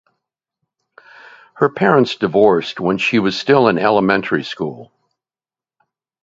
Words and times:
Her 1.57 1.69
parents 1.69 2.15
divorced 2.15 2.79
when 2.79 2.97
she 2.97 3.19
was 3.19 3.39
still 3.39 3.67
in 3.67 3.77
elementary 3.77 4.43
school. 4.43 4.91